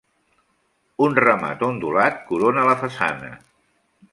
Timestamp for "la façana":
2.71-3.31